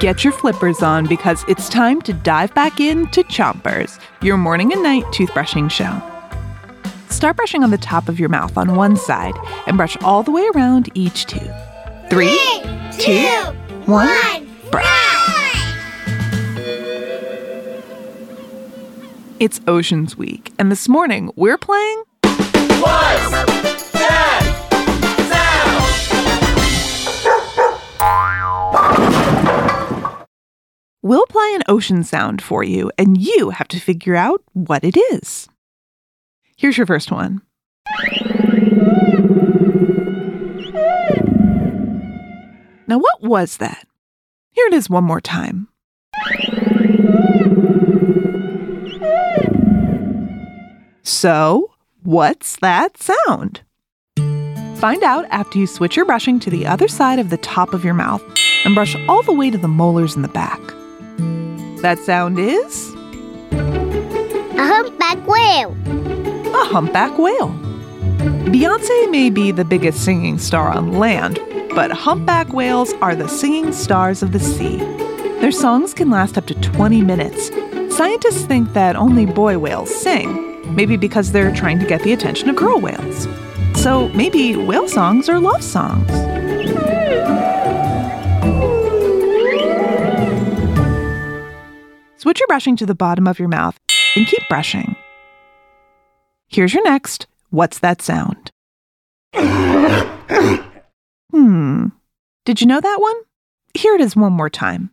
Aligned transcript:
Get 0.00 0.24
your 0.24 0.32
flippers 0.32 0.82
on 0.82 1.06
because 1.06 1.44
it's 1.46 1.68
time 1.68 2.00
to 2.02 2.14
dive 2.14 2.54
back 2.54 2.80
into 2.80 3.22
Chompers, 3.24 4.00
your 4.22 4.38
morning 4.38 4.72
and 4.72 4.82
night 4.82 5.04
toothbrushing 5.06 5.70
show. 5.70 6.00
Start 7.10 7.36
brushing 7.36 7.62
on 7.62 7.70
the 7.70 7.76
top 7.76 8.08
of 8.08 8.18
your 8.18 8.30
mouth 8.30 8.56
on 8.56 8.76
one 8.76 8.96
side 8.96 9.34
and 9.66 9.76
brush 9.76 9.98
all 9.98 10.22
the 10.22 10.30
way 10.30 10.48
around 10.54 10.88
each 10.94 11.26
tooth. 11.26 11.52
Three, 12.08 12.38
two, 12.98 13.28
one, 13.84 14.48
brush. 14.70 15.74
It's 19.38 19.60
Oceans 19.66 20.16
Week, 20.16 20.50
and 20.58 20.72
this 20.72 20.88
morning 20.88 21.30
we're 21.36 21.58
playing 21.58 22.04
What's 22.80 23.89
play 31.50 31.56
an 31.56 31.62
ocean 31.68 32.04
sound 32.04 32.42
for 32.42 32.62
you, 32.62 32.90
and 32.98 33.20
you 33.20 33.50
have 33.50 33.68
to 33.68 33.80
figure 33.80 34.16
out 34.16 34.42
what 34.52 34.84
it 34.84 34.96
is. 35.12 35.48
Here's 36.56 36.76
your 36.76 36.86
first 36.86 37.10
one. 37.10 37.42
Now, 42.86 42.98
what 42.98 43.22
was 43.22 43.58
that? 43.58 43.86
Here 44.50 44.66
it 44.66 44.74
is 44.74 44.90
one 44.90 45.04
more 45.04 45.20
time. 45.20 45.68
So, 51.02 51.72
what's 52.02 52.56
that 52.56 52.98
sound? 52.98 53.62
Find 54.76 55.02
out 55.02 55.26
after 55.30 55.58
you 55.58 55.66
switch 55.66 55.96
your 55.96 56.06
brushing 56.06 56.40
to 56.40 56.50
the 56.50 56.66
other 56.66 56.88
side 56.88 57.18
of 57.18 57.30
the 57.30 57.36
top 57.36 57.74
of 57.74 57.84
your 57.84 57.94
mouth 57.94 58.22
and 58.64 58.74
brush 58.74 58.96
all 59.08 59.22
the 59.22 59.32
way 59.32 59.50
to 59.50 59.58
the 59.58 59.68
molars 59.68 60.16
in 60.16 60.22
the 60.22 60.28
back. 60.28 60.60
That 61.82 61.98
sound 61.98 62.38
is 62.38 62.92
A 63.52 64.66
humpback 64.66 65.26
whale. 65.26 65.74
a 66.54 66.64
humpback 66.66 67.16
whale. 67.18 67.48
Beyonce 68.52 69.10
may 69.10 69.30
be 69.30 69.50
the 69.50 69.64
biggest 69.64 70.04
singing 70.04 70.38
star 70.38 70.68
on 70.70 70.92
land, 70.98 71.38
but 71.74 71.90
humpback 71.90 72.52
whales 72.52 72.92
are 73.00 73.14
the 73.14 73.28
singing 73.28 73.72
stars 73.72 74.22
of 74.22 74.32
the 74.32 74.40
sea. 74.40 74.76
Their 75.40 75.52
songs 75.52 75.94
can 75.94 76.10
last 76.10 76.36
up 76.36 76.46
to 76.46 76.54
20 76.54 77.00
minutes. 77.02 77.50
Scientists 77.96 78.44
think 78.44 78.72
that 78.74 78.94
only 78.96 79.24
boy 79.24 79.58
whales 79.58 79.94
sing, 79.94 80.74
maybe 80.74 80.96
because 80.98 81.32
they're 81.32 81.54
trying 81.54 81.78
to 81.78 81.86
get 81.86 82.02
the 82.02 82.12
attention 82.12 82.50
of 82.50 82.56
girl 82.56 82.78
whales. 82.78 83.26
So 83.74 84.08
maybe 84.10 84.54
whale 84.54 84.88
songs 84.88 85.28
are 85.30 85.40
love 85.40 85.62
songs. 85.64 86.10
Brushing 92.50 92.74
to 92.74 92.84
the 92.84 92.96
bottom 92.96 93.28
of 93.28 93.38
your 93.38 93.46
mouth 93.46 93.78
and 94.16 94.26
keep 94.26 94.42
brushing. 94.48 94.96
Here's 96.48 96.74
your 96.74 96.82
next. 96.82 97.28
What's 97.50 97.78
that 97.78 98.02
sound? 98.02 98.50
hmm. 101.30 101.86
Did 102.44 102.60
you 102.60 102.66
know 102.66 102.80
that 102.80 102.96
one? 103.00 103.14
Here 103.72 103.94
it 103.94 104.00
is 104.00 104.16
one 104.16 104.32
more 104.32 104.50
time. 104.50 104.90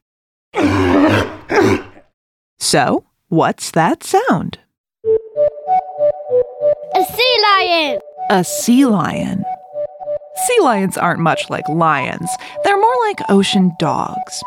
So, 2.60 3.06
what's 3.30 3.72
that 3.72 4.04
sound? 4.04 4.60
A 6.96 7.04
sea 7.06 7.38
lion. 7.42 8.00
A 8.30 8.44
sea 8.44 8.86
lion. 8.86 9.44
Sea 10.46 10.60
lions 10.62 10.96
aren't 10.96 11.22
much 11.22 11.50
like 11.50 11.68
lions, 11.68 12.30
they're 12.64 12.78
more 12.78 12.98
like 13.08 13.18
ocean 13.30 13.72
dogs. 13.80 14.44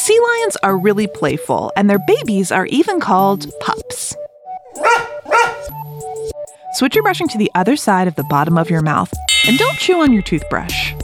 Sea 0.00 0.18
lions 0.18 0.56
are 0.62 0.78
really 0.78 1.06
playful, 1.06 1.70
and 1.76 1.90
their 1.90 1.98
babies 1.98 2.50
are 2.50 2.64
even 2.64 3.00
called 3.00 3.52
pups. 3.60 4.16
Switch 6.72 6.94
your 6.94 7.04
brushing 7.04 7.28
to 7.28 7.36
the 7.36 7.50
other 7.54 7.76
side 7.76 8.08
of 8.08 8.14
the 8.14 8.24
bottom 8.24 8.56
of 8.56 8.70
your 8.70 8.80
mouth, 8.80 9.12
and 9.46 9.58
don't 9.58 9.76
chew 9.76 10.00
on 10.00 10.14
your 10.14 10.22
toothbrush. 10.22 10.94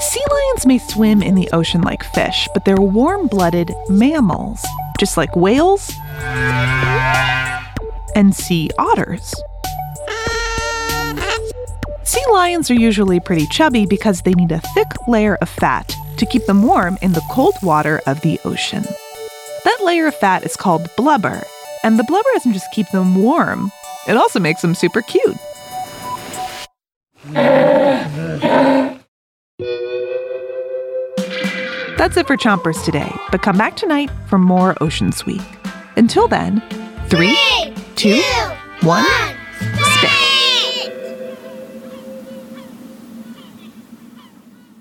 Sea 0.00 0.24
lions 0.32 0.66
may 0.66 0.78
swim 0.78 1.22
in 1.22 1.36
the 1.36 1.48
ocean 1.52 1.82
like 1.82 2.02
fish, 2.02 2.48
but 2.54 2.64
they're 2.64 2.74
warm 2.74 3.28
blooded 3.28 3.72
mammals, 3.88 4.66
just 4.98 5.16
like 5.16 5.36
whales 5.36 5.92
and 8.16 8.34
sea 8.34 8.68
otters. 8.80 9.32
Sea 12.02 12.24
lions 12.32 12.68
are 12.68 12.74
usually 12.74 13.20
pretty 13.20 13.46
chubby 13.46 13.86
because 13.86 14.22
they 14.22 14.32
need 14.32 14.50
a 14.50 14.60
thick 14.74 14.88
layer 15.06 15.36
of 15.36 15.48
fat 15.48 15.94
to 16.20 16.26
keep 16.26 16.44
them 16.44 16.62
warm 16.62 16.98
in 17.00 17.14
the 17.14 17.22
cold 17.30 17.54
water 17.62 18.00
of 18.06 18.20
the 18.20 18.38
ocean. 18.44 18.84
That 19.64 19.78
layer 19.82 20.06
of 20.06 20.14
fat 20.14 20.44
is 20.44 20.54
called 20.54 20.88
blubber, 20.96 21.42
and 21.82 21.98
the 21.98 22.04
blubber 22.04 22.28
doesn't 22.34 22.52
just 22.52 22.70
keep 22.72 22.88
them 22.90 23.14
warm, 23.14 23.72
it 24.06 24.16
also 24.16 24.38
makes 24.38 24.60
them 24.60 24.74
super 24.74 25.00
cute. 25.00 25.36
That's 31.96 32.16
it 32.16 32.26
for 32.26 32.36
Chompers 32.36 32.84
today, 32.84 33.12
but 33.30 33.42
come 33.42 33.56
back 33.56 33.76
tonight 33.76 34.10
for 34.26 34.38
more 34.38 34.76
Oceans 34.82 35.24
Week. 35.24 35.40
Until 35.96 36.28
then, 36.28 36.62
three, 37.08 37.38
two, 37.96 38.22
one, 38.82 39.04
spit. 39.78 40.39